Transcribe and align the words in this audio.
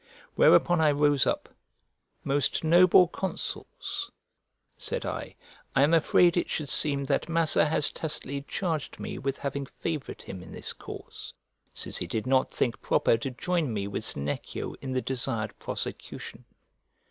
Whereupon 0.33 0.81
I 0.81 0.89
rose 0.91 1.27
up; 1.27 1.47
"Most 2.23 2.63
noble 2.63 3.07
consuls," 3.07 4.09
said 4.75 5.05
I, 5.05 5.35
"I 5.75 5.83
am 5.83 5.93
afraid 5.93 6.35
it 6.35 6.49
should 6.49 6.69
seem 6.69 7.05
that 7.05 7.29
Massa 7.29 7.67
has 7.67 7.91
tacitly 7.91 8.41
charged 8.47 8.99
me 8.99 9.19
with 9.19 9.37
having 9.37 9.67
favoured 9.67 10.23
him 10.23 10.41
in 10.41 10.51
this 10.53 10.73
cause, 10.73 11.35
since 11.75 11.97
he 11.97 12.07
did 12.07 12.25
not 12.25 12.49
think 12.49 12.81
proper 12.81 13.15
to 13.17 13.29
join 13.29 13.71
me 13.71 13.87
with 13.87 14.03
Senecio 14.03 14.73
in 14.81 14.91
the 14.93 15.03
desired 15.03 15.53
prosecution." 15.59 16.45